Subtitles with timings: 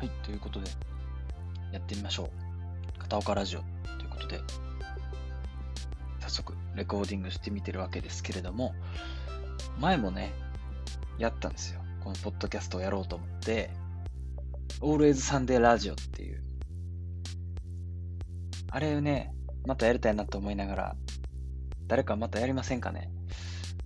[0.00, 0.70] はい、ということで、
[1.72, 2.30] やってみましょ
[2.96, 2.98] う。
[3.00, 3.66] 片岡ラジオと
[4.02, 4.40] いうことで、
[6.20, 8.74] 早速、レコーディングしてみてるわけですけれども、
[9.78, 10.32] 前もね、
[11.18, 11.82] やったんですよ。
[12.02, 13.68] このポッドキャストをやろうと思って、
[14.80, 16.42] Always Sunday ラジオっていう、
[18.70, 19.34] あれね、
[19.66, 20.96] またやりたいなと思いながら、
[21.88, 23.10] 誰かまたやりませんかね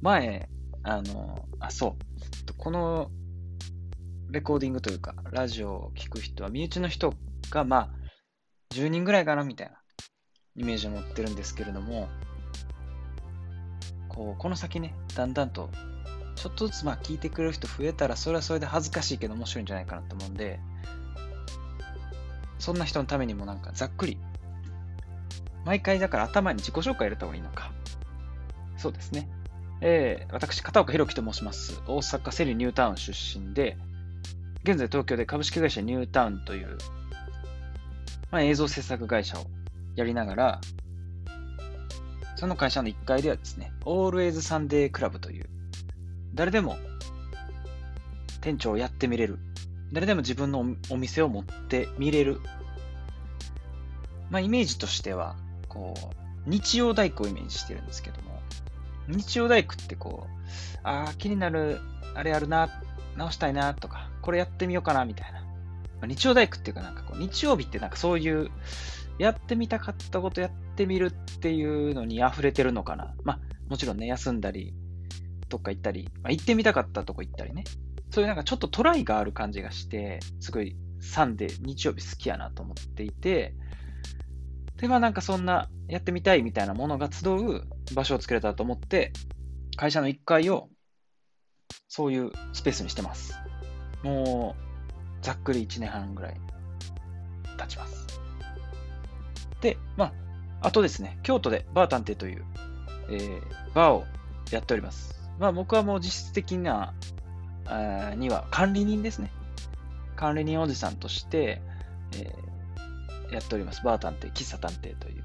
[0.01, 0.49] 前、
[0.85, 2.55] あの、あ、そう。
[2.57, 3.11] この
[4.35, 7.15] レコーディングというか、ラジオを聴く人は、身内の人
[7.51, 7.91] が、まあ、
[8.75, 9.81] 10人ぐらいかな、みたいな
[10.57, 12.09] イメージを持ってるんですけれども、
[14.09, 15.71] こう、この先ね、だんだんと、
[16.35, 20.59] ちょっとずつ、まあ、聞いてくれる人増えたら、それはそれで恥ずかしいけど面白いんじゃないかなと思うんで、
[22.59, 24.19] そんな人のためにもなんか、ざっくり、
[25.65, 27.73] 毎回だから頭に自己紹介入れた方がいいのか。
[28.77, 29.29] そうですね。
[29.81, 31.81] えー、私、片岡弘樹と申します。
[31.87, 33.77] 大阪セリニュータウン出身で、
[34.65, 36.79] 現在東京で株式会社ニュータウンという、
[38.31, 39.45] まあ、映像制作会社を
[39.95, 40.61] やりながら、
[42.37, 45.51] その会社の1階ではですね、Always Sunday Club という、
[46.33, 46.79] 誰でも
[48.41, 49.39] 店長をやってみれる、
[49.93, 52.41] 誰でも自分のお店を持ってみれる、
[54.31, 55.37] まあ、イメージとしては、
[55.69, 55.93] こ
[56.47, 58.41] う、日曜大工をイメージしてるんですけども、
[59.09, 61.81] 日曜大工ってこう、ああ、気になる、
[62.15, 62.71] あれあるな、
[63.19, 65.45] 直したいなとか、これやってみようかなみたいな。
[66.07, 68.51] 日曜大工っていうかなんかこう、日曜日ってなんかそういう、
[69.19, 73.15] やってみたかったことやってみるっていうのに溢れてるのかな。
[73.23, 74.73] まあ、もちろんね、休んだり、
[75.51, 77.65] どっか行ったり、まあ、行ってみたかったとこ行ったりね。
[78.11, 83.55] そういうなんかちょっとトライがある感じがして、すごいサンデー、日曜日好きやなと思っていて、
[84.79, 87.63] で、まあなんかそんなやってみたいみたいなものが集う
[87.95, 89.13] 場所を作れたと思って、
[89.77, 90.71] 会社の1階を
[91.89, 93.35] そういうスペースにしてます。
[94.05, 96.41] もう、ざっくり1年半ぐらい
[97.59, 98.07] 経ちます。
[99.61, 100.13] で、まあ、
[100.61, 102.45] あとですね、京都でバー探偵という、
[103.11, 103.43] えー、
[103.75, 104.05] バーを
[104.51, 105.15] やっております。
[105.39, 106.95] まあ僕はもう実質的な
[107.67, 109.31] あには管理人ですね。
[110.17, 111.61] 管理人おじさんとして、
[112.17, 113.83] えー、やっております。
[113.85, 115.25] バー探偵、喫茶探偵という。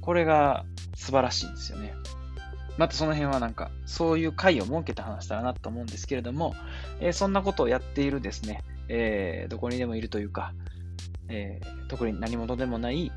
[0.00, 1.94] これが素晴らしいんですよね。
[2.78, 6.54] またその辺はなんか、そういう会を設けて話したらなと思うんですけれども、
[7.00, 10.54] えー、そんなことをやっているですね、えー、どこにでもいるというか、
[11.28, 13.12] えー、特に何者でもない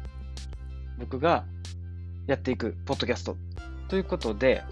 [1.00, 1.46] 僕が
[2.28, 3.38] やっていくポッドキャスト
[3.88, 4.64] ということで、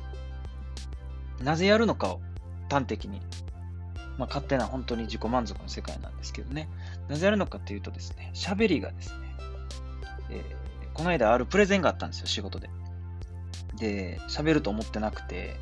[1.43, 2.19] なぜやるのかを
[2.69, 3.21] 端的に、
[4.17, 6.67] まあ、勝手な本当に自己満足の世界なんですけどね、
[7.07, 9.35] なぜやるのかというとですね、喋りがですね、
[10.31, 12.69] えー、この間あるプレゼンがあったんですよ、仕事で。
[13.79, 15.55] で、喋ると思ってなくて、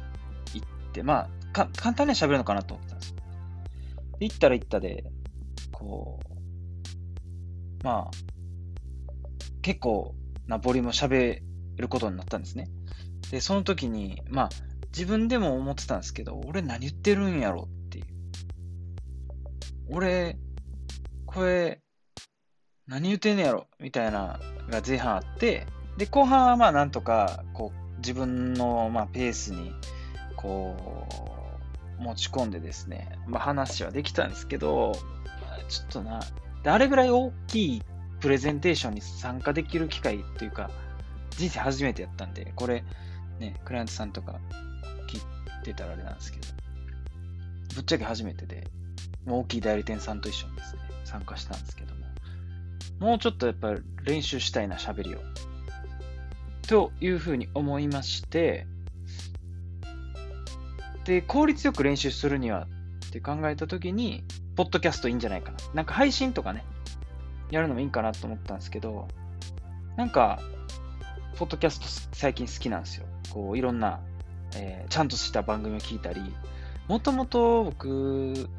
[0.54, 3.16] 行って、まあ、か簡単には喋るのかなと思ってたんです。
[4.20, 5.06] で、行ったら行ったで、
[5.72, 8.12] こう、まあ、
[9.62, 10.16] 結構
[10.48, 11.42] なボリュームを喋
[11.76, 12.70] ることになったんですね。
[13.32, 14.50] で、その時に、まあ、
[14.88, 18.06] 自分でも思ってたんですけど、俺何言ってるんやろっていう。
[19.90, 20.38] 俺、
[21.26, 21.82] これ、
[22.88, 24.40] 何言ってんねやろみたいな
[24.70, 25.68] が前半あって、
[25.98, 29.74] で、後半はまあなんとか、こう、自分の、まあ、ペースに
[30.36, 31.08] こ
[32.00, 34.94] う持ち込んでですね、まあ、話はできたんですけど、
[35.68, 36.22] ちょっとな、
[36.64, 37.84] あれぐらい大きい
[38.20, 40.70] プレゼンテーションに参加できる機会というか、
[41.32, 42.84] 人生初めてやったんで、これ、
[43.40, 44.40] ね、クライアントさんとか
[45.08, 45.22] 聞い
[45.64, 46.48] てたらあれなんですけど、
[47.76, 48.68] ぶっちゃけ初めてで、
[49.28, 52.06] 大きい代理店さんと一緒にですね、参加したんですけども、
[53.00, 55.20] もうちょっとやっぱり練習したいな、喋りを。
[56.68, 58.68] というふうに思いまして、
[61.06, 62.68] で、効率よく練習するには
[63.08, 64.24] って考えたときに、
[64.56, 65.58] ポッドキャストいいんじゃないかな。
[65.74, 66.66] なんか配信とかね、
[67.52, 69.08] やるのもいいかなと思ったんですけど、
[69.96, 70.40] なんか、
[71.38, 73.06] ポッドキャスト最近好きなんですよ。
[73.32, 74.02] こう、いろんな、
[74.56, 76.22] えー、ちゃんとした番組を聞いたり、
[76.88, 78.50] もともと僕、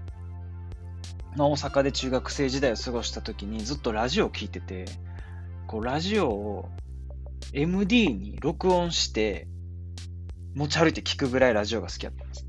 [1.37, 4.87] の大阪で中学生時代を過ごした時にずっとラジオを聞いてて、
[5.67, 6.69] こう、ラジオを
[7.53, 9.49] MD に録音して
[10.55, 12.49] 持ち歩いて聞くぐらいラジオが好きだったんですね。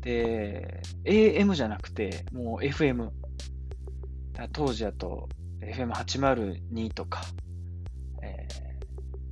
[0.00, 3.10] で、AM じゃなくて、もう FM。
[4.52, 5.28] 当時だと
[5.60, 7.22] FM802 とか、
[8.20, 8.84] えー、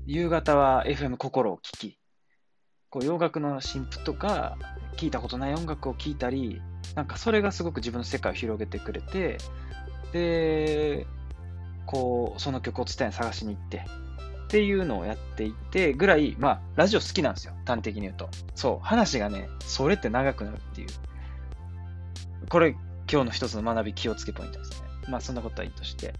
[0.06, 1.98] 夕方は FM 心を聞き、
[2.88, 4.56] こう洋楽の新譜とか、
[4.96, 6.62] 聞いたことない音楽を聴いたり、
[6.94, 9.38] なんかそれがすごく自分の世界を広げてくれて、
[10.12, 11.06] で、
[11.86, 13.84] こう、その曲を伝え探しに行って、
[14.44, 17.54] っていうのをやっていてぐらい、まあ、ラジオ好きなんですよ。
[17.66, 18.28] 端的に言うと。
[18.54, 18.86] そう。
[18.86, 20.88] 話がね、それって長くなるっていう。
[22.50, 22.76] これ、
[23.10, 24.88] 今日の一つの学び気をつけポイントですね。
[25.08, 26.14] まあそんなことはいいとして。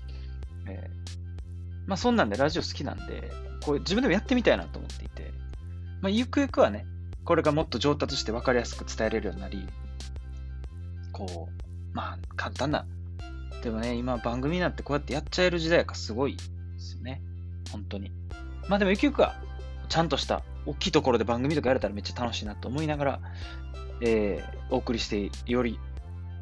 [0.67, 3.31] えー、まあそんなんでラジオ好きなんで、
[3.65, 5.31] こう自分でもやってみたいなと思っていて、
[6.01, 6.87] まあゆくゆくはね、
[7.25, 9.67] これがもっと上達して分かりやすく伝えれるようになり、
[11.13, 12.87] こう、まあ簡単な。
[13.63, 16.43] でもね、今番組なんてこうやってやっちゃえる時代やからすごいで
[16.79, 17.23] すよね。
[17.71, 18.11] 本当に。
[18.69, 19.35] まあでもゆくゆくは、
[19.89, 23.21] ちゃんとした大きいところで番組とかやれたらめっちゃ楽しいなと思いながら、
[24.01, 25.79] えー、お送りしてより、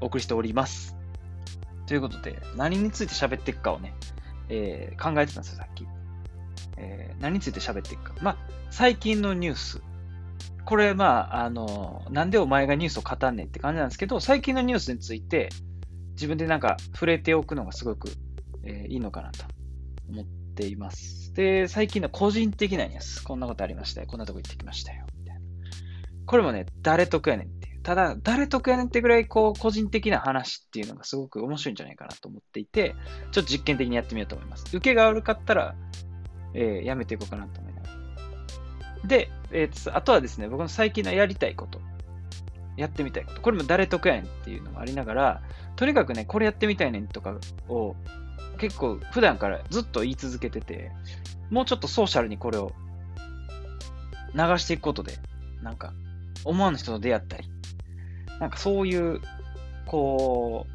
[0.00, 0.96] お送りしております。
[1.86, 3.94] ということで、何について喋っていくかをね、
[4.48, 5.86] えー、考えてたんですよ、さっき。
[6.78, 8.14] えー、何について喋っていくか。
[8.22, 8.36] まあ、
[8.70, 9.82] 最近のニュース。
[10.64, 15.50] これ、まあ、あの、なんでお前がニュースを語んねんって感じなんですけど、最近のニュースについて、
[16.20, 18.10] 自分でなんか触れておくのがすごく、
[18.62, 19.46] えー、いいのかなと
[20.10, 20.24] 思っ
[20.54, 21.32] ています。
[21.32, 23.24] で、最近の個人的なニュース。
[23.24, 24.06] こんなことありましたよ。
[24.06, 25.06] こんなとこ行ってきましたよ。
[25.18, 25.40] みたいな。
[26.26, 27.80] これもね、誰得やねんっていう。
[27.82, 32.94] ただ、誰得やねんってぐらい、こう、個人的な話っていうのがすごく面白いんじゃないかなと思っていて、
[33.32, 34.64] ちょっと実験的にやってみようと思います。
[34.76, 35.74] 受けが悪かったら、
[36.52, 39.08] えー、やめていこうかなと思いながら。
[39.08, 41.80] で、えー、あとはですね、僕の最近のやりたいこと。
[42.80, 43.40] やってみたいこと。
[43.40, 45.42] これも誰得やねんっていうのもありながら、
[45.76, 47.36] とにかくね、これやってみたいねんとか
[47.68, 47.94] を
[48.58, 50.90] 結構普段からずっと言い続けてて、
[51.50, 52.72] もうちょっとソーシャルにこれを
[54.34, 55.18] 流していくことで、
[55.62, 55.92] なんか
[56.44, 57.50] 思わぬ人と出会ったり、
[58.38, 59.20] なんかそういう、
[59.86, 60.66] こ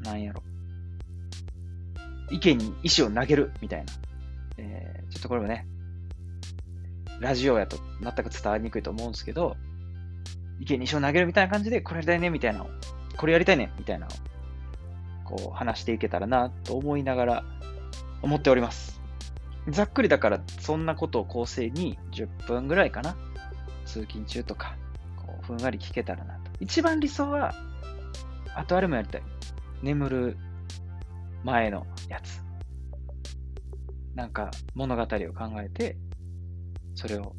[0.00, 0.42] う、なんやろ、
[2.30, 3.92] 意見に石を投げるみたいな。
[4.56, 5.66] えー、ちょっとこれもね、
[7.20, 9.56] ラジオやと全く伝わりにくいと思うんですけど、
[10.60, 12.66] 意見に石を投げるみたいな感じで、これやりたいねみたいな、
[13.16, 14.16] これやりたいねみたいなのを
[15.24, 17.44] こう話していけたらなと思いながら
[18.22, 19.00] 思っております。
[19.68, 23.16] ざっくりだからそんなことを構成に10分ぐらいかな。
[23.84, 24.76] 通勤中とか、
[25.16, 26.50] こうふんわり聞けたらなと。
[26.60, 27.54] 一番理想は、
[28.54, 29.22] あとあれもやりたい。
[29.82, 30.36] 眠る
[31.44, 32.42] 前のやつ。
[34.14, 35.96] なんか物語を考えて、
[36.94, 37.34] それを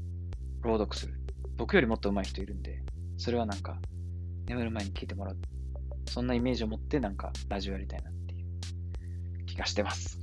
[0.62, 1.20] 朗読する。
[1.58, 2.82] 僕よりもっと上手い人いるんで、
[3.20, 3.78] それはなんか
[4.48, 5.38] 眠る前に聞いてもらう
[6.10, 8.44] そんなイメージを持ってなんかラジオやりたいなってい
[9.44, 10.18] う気がしてます。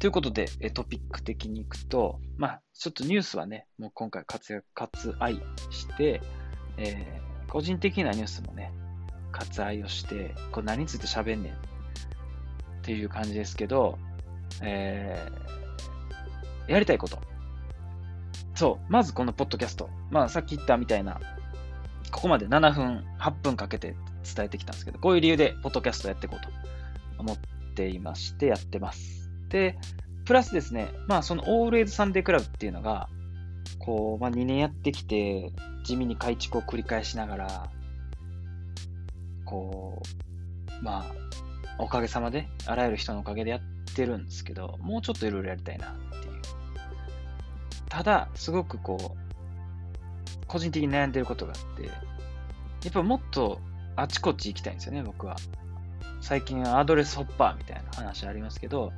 [0.00, 5.34] ということで、トピック的にいくと、まあ、ちょっとニュースはね、もう今回活躍、割愛
[5.70, 6.20] して、
[6.76, 8.72] えー、個人的なニュースもね、
[9.32, 11.56] 割愛をして、これ何について喋んねんっ
[12.82, 13.98] ていう感じですけど、
[14.62, 17.18] えー、やりたいこと。
[18.54, 19.90] そう、まずこのポッドキャスト。
[20.10, 21.20] まあ、さっき言ったみたいな、
[22.10, 23.94] ここまで7分、8分かけて
[24.34, 26.48] 伝えてきたんですけど、こういう理由で、ポッドキャストやっていこうと
[27.18, 27.38] 思っ
[27.74, 29.30] ていまして、やってます。
[29.48, 29.78] で、
[30.24, 33.08] プラスですね、まあ、そのオールエイズサンデークラブっていうのが、
[33.78, 35.52] こう、まあ、2年やってきて、
[35.84, 37.70] 地味に改築を繰り返しながら、
[39.44, 40.02] こ
[40.80, 41.04] う、まあ、
[41.78, 43.60] おかげさまで、あらゆる人のおかげでやっ
[43.94, 46.42] てるんですけど、もうちょっといろいろやりたいなっていう。
[47.88, 49.17] ただ、すごくこう、
[50.48, 51.92] 個人的に悩んでることがあって、や
[52.88, 53.60] っぱもっと
[53.96, 55.36] あちこち行きたいんですよね、僕は。
[56.20, 58.92] 最近アドレスホッパーみたいな話ありますけど、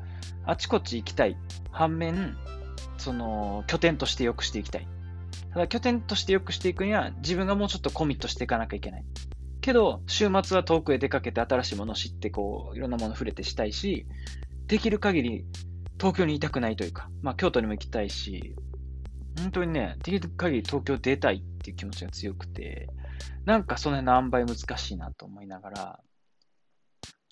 [0.44, 1.36] あちこち行きたい。
[1.70, 2.36] 反面、
[2.98, 4.88] その拠点として良くしていきたい。
[5.52, 9.04] ただ拠点として良くしていくには自分がもうちょっとコミットしていかなきゃいけない。
[9.60, 14.06] けど、週末は遠くへ出かけて新しいものを知って、こう、いろんなもの触れてしたいし、
[14.66, 15.44] できる限り
[15.98, 18.54] 東京にいたくないというか、まあ京都にも行きたいし、
[19.40, 22.88] 本当にね、できる限り東京出たいっていう気持ちが強くて、
[23.46, 26.00] なんかその辺の塩梅難しいなと思いながら、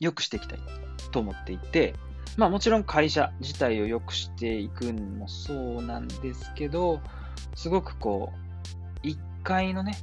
[0.00, 0.58] 良くしていきたい
[1.12, 1.94] と思っていて、
[2.36, 7.00] まあもちろん会社自体を良くしていくのもそうなんですけど、
[7.54, 8.32] すごくこ
[9.02, 9.98] う、1階のね、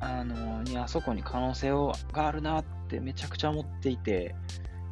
[0.00, 4.34] あのにあそこに可能性をがあるなってめちゃくちゃ思っていて、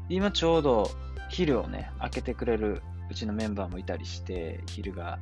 [0.09, 0.91] 今ちょうど
[1.29, 5.19] 昼をね、開けてくれるうちのメンバーもいたりして、昼が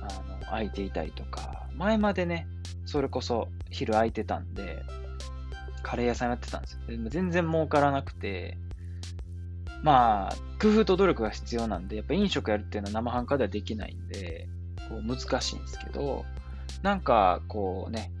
[0.00, 2.46] あの空いていたりとか、前までね、
[2.84, 4.82] それこそ昼空いてたんで、
[5.82, 6.80] カレー屋さんやってたんですよ。
[6.88, 8.58] でも全然儲からなくて、
[9.82, 14.48] まあ、工夫と努力が必要なんで、やっぱ飲食やるっていうのは生半可ではできないんで、
[14.88, 16.24] こう難しいんですけど、
[16.82, 18.12] なんかこうね、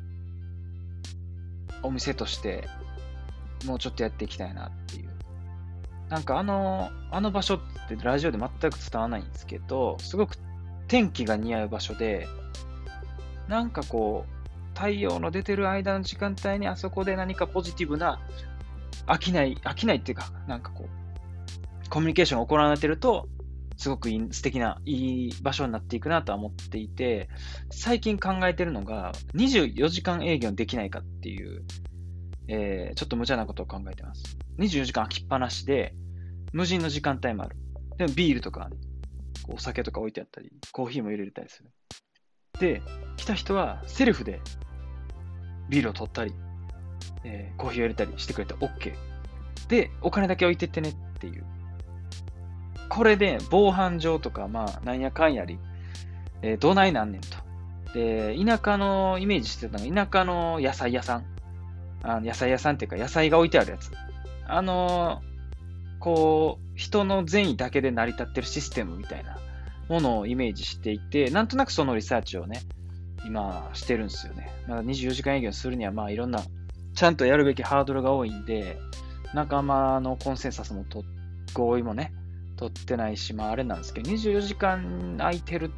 [1.82, 2.68] お店として
[3.64, 5.10] もうちょっとやっていきたいなっていう。
[6.08, 10.36] なんかあの、あの場所ってラジオで全く伝わらないんですけど、すごく
[10.88, 12.28] 天気が似合う場所で、
[13.48, 18.20] なんかこう、太陽の出てる間の時間帯にあそこで何かポジティブな
[19.06, 23.28] 飽きない、飽きないっていうか、なんかこう、コミュニケーションが行われてると、
[23.76, 27.28] すごくいい素敵な、いい場所になっていくなとは思っていて、
[27.70, 31.62] 最近考えてるのが、24時間営業できないかっていう、
[32.48, 34.38] えー、ちょっと無茶なことを考えてます。
[34.58, 35.94] 24時間空きっぱなしで、
[36.52, 37.56] 無人の時間帯もある。
[37.98, 38.76] でもビールとか、ね、
[39.48, 41.70] お酒とか置いてあったり、コーヒーも入れたりする。
[42.58, 42.82] で、
[43.16, 44.40] 来た人はセルフで
[45.68, 46.32] ビールを取ったり、
[47.24, 48.94] えー、コーヒーを入れたりしてくれて OK。
[49.68, 51.44] で、お金だけ置いてってねっていう。
[52.88, 55.58] これで防犯上とか、まあ、なんやかんやり、
[56.42, 57.28] えー、どないなんねんと。
[57.94, 61.24] で、田舎のイメージしてたのが、田舎の野菜屋さん。
[62.02, 63.90] あの野菜屋さんっていうか、野菜が置いてあるやつ。
[64.46, 65.22] あの、
[66.06, 69.38] こう、人の善意だけで成り立ってるシステムみたいな
[69.88, 72.60] ものをイメージしていて、なんとなくそのリサーチをね、
[73.24, 74.48] 今してるんですよね。
[74.68, 76.44] まだ24時間営業するには、まあいろんな、
[76.94, 78.78] ちゃんとやるべきハードルが多いんで、
[79.34, 81.02] 仲間のコンセンサスもと、
[81.54, 82.12] 合意もね、
[82.56, 85.72] 取ってないし、まああれなんですけど、24時間空いてる、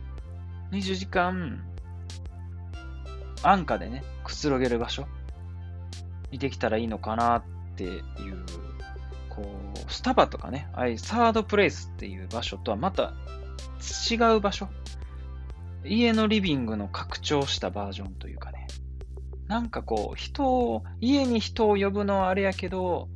[0.72, 1.64] 20時間、
[3.42, 5.06] 安価でね、くつろげる場所
[6.30, 7.42] にできたらいいのかなっ
[7.76, 8.02] ていう、
[9.30, 13.14] こう、スタバとかね、ああいうサードプレイスっていう場所とはまた
[14.10, 14.68] 違う場所。
[15.84, 18.66] 家のリビングの拡張したバージョンというかね。
[19.46, 23.08] なんかこう、人を、家に人を呼ぶのはあれやけど、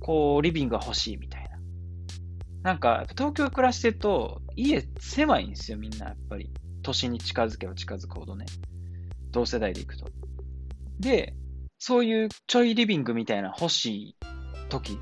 [0.00, 1.50] こう、リビングが欲しいみたいな。
[2.62, 6.50] なんか、東京暮らしてると、家狭いんですよ、みんな、やっぱり。
[6.82, 8.46] 都心に近づけば近づくほどね。
[9.30, 10.06] 同世代で行くと。
[10.98, 11.34] で、
[11.78, 14.16] そういうちょいリビングみたいな欲しい
[14.68, 14.98] 時、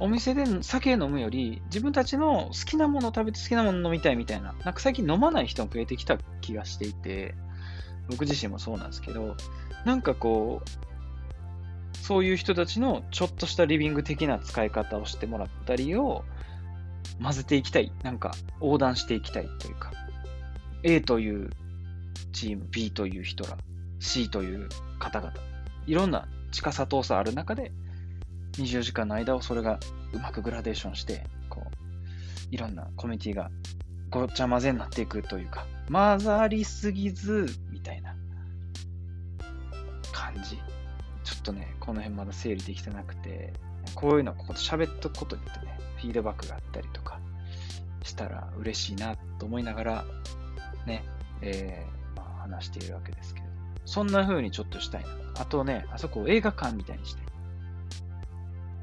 [0.00, 7.34] お店で酒飲むより、自分たちの好きなものを食べて好きなもの飲みたいみたいな、なんか最近飲まない人も増えてきた気がしていて、
[8.08, 9.36] 僕自身もそうなんですけど、
[9.84, 16.24] なんかこう、そういう人たちのちょっとしたリビング的な使い方をしてもらったりを
[17.22, 17.92] 混ぜていきたい。
[18.02, 19.92] なんか横断していきたいというか、
[20.82, 21.50] A という
[22.32, 23.56] チーム、B という人ら、
[24.00, 25.32] C という方々、
[25.86, 27.72] いろんな近さ遠さある中で、
[28.56, 29.78] 24時間の間をそれが
[30.12, 33.50] うまくグラデーションして、こう、いろんなコミュニティが
[34.10, 38.14] ごっちゃ混ぜになっていくというか、混ざりすぎず、みたいな
[40.12, 40.56] 感じ。
[41.24, 43.52] ちょっとね、この辺まだ整理できてなくて、
[43.94, 47.20] こういうのをここで喋っとくことによってね、フィードバックがあったりとか
[48.02, 50.04] したら嬉しいなと思いながら、
[50.86, 51.04] ね、
[51.40, 53.46] えー、まあ、話しているわけですけど、
[53.84, 55.08] そんな風にちょっとしたいな。
[55.38, 57.23] あとね、あそこを映画館みたいにして、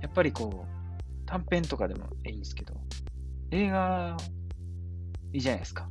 [0.01, 2.75] やっぱりこう、短編とかでもいいんですけど、
[3.51, 4.17] 映画、
[5.33, 5.89] いいじゃないですか。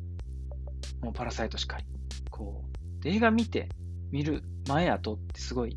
[1.02, 1.84] もうパラサイトしかり。
[2.30, 2.64] こ
[3.04, 3.68] う、映画見て、
[4.10, 5.76] 見る前後ってすごい、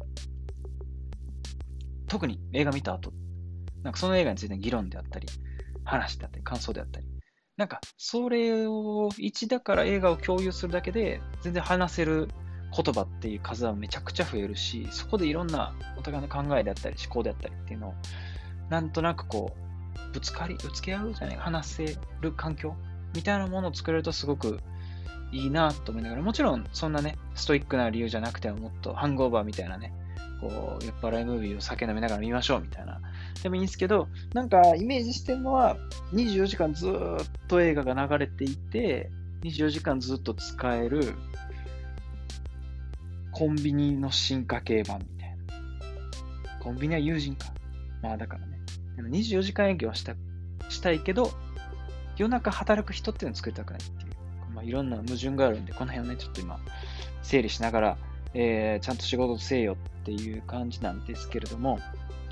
[2.07, 3.13] 特に映画見た後、
[3.83, 5.27] なんかその映画についての議論であったり、
[5.83, 7.07] 話であったり、感想であったり、
[7.55, 12.27] なんかそれを一だから映画を共有するだけで、全然話せる
[12.75, 17.93] 言葉っていう数はめちゃくちゃ増えるし、そこでいろんなお互いの考えであったり、思考であったりっていうのを、
[18.69, 22.75] なんとなくこう、ぶつかり、ぶつけ合うじゃない話せる環境
[23.15, 24.59] みたいなものを作れるとすごく
[25.31, 29.93] いいなと思いながら、もちろんそんなね、ストイックな理由じゃなくてももっとハングオーバーみたいなね、
[30.41, 32.99] こう、酔っ払いムービーを酒飲みながら見ましょうみたいな、
[33.41, 35.77] でもいいんですけど、なんかイメージしてるのは、
[36.13, 36.91] 24時間ずっ
[37.47, 39.11] と映画が流れていて、
[39.43, 41.13] 24時間ずっと使える
[43.33, 46.59] コンビニの進化系版みたいな。
[46.59, 47.47] コンビニは友人か。
[48.01, 48.59] まあだからね。
[48.95, 50.15] でも24時間営業はした
[50.69, 51.31] したいけど、
[52.17, 54.13] 夜中働く人っていうのを作りたくないっていう。
[54.53, 56.59] まあ、いろんな矛盾があるんで、この辺をね、ちょっと今、
[57.23, 57.97] 整理しながら、
[58.33, 61.79] えー、ちゃんと仕事せよっていう感じなんですけれども、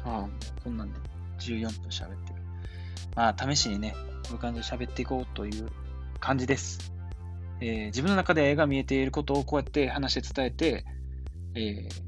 [0.03, 0.29] ああ、
[0.63, 0.99] こんなんで
[1.39, 2.41] 14分喋ってる。
[3.15, 5.69] まあ、試しにね、こういう感じで喋っていこうという
[6.19, 6.90] 感じです。
[7.61, 10.85] えー、自分の中で絵が見えていることをこうやって話して伝えて、
[11.55, 12.01] えー、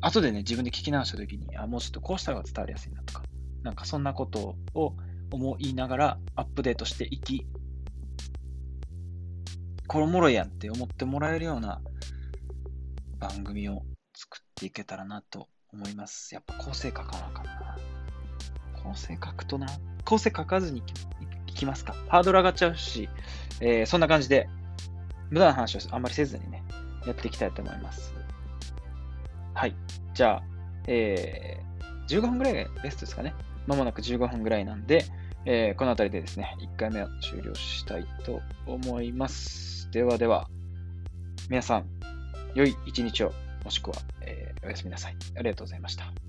[0.00, 3.22] 後でね、自分で聞き直したときに、あ、もうちょっとこうした方が伝わりやすいなとか、
[3.62, 4.94] なんかそんなことを
[5.30, 7.46] 思いながらアップデートしていき、
[9.86, 11.80] これもろいやんって思ってもらえるような
[13.18, 13.82] 番組を
[14.14, 16.34] 作っていけたらなと思います。
[16.34, 17.76] やっぱ構成書かなかんな。
[18.82, 19.66] 構成書くとな。
[20.04, 20.82] 構成書かずに
[21.46, 21.94] いきますか。
[22.08, 23.08] ハードル上がっちゃうし、
[23.60, 24.48] えー、そんな感じで、
[25.30, 26.62] 無駄な話をあんまりせずにね、
[27.06, 28.14] やっていきたいと思います。
[29.54, 29.74] はい。
[30.14, 30.42] じゃあ、
[30.86, 33.34] えー、15分ぐらいがベストですかね。
[33.66, 35.04] まもなく15分ぐらいなんで、
[35.44, 39.90] えー、この辺りでですね、1回目は終了したいと思います。
[39.90, 40.48] ではでは、
[41.48, 41.86] 皆さん、
[42.54, 43.32] 良い一日を、
[43.64, 45.16] もしくは、えー、おやすみなさい。
[45.36, 46.25] ありがとうございました。